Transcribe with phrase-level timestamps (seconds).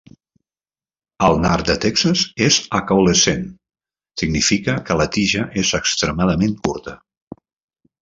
[1.27, 7.01] El nard de Texas és acaulescent, la significa que la tija és extremadament curta.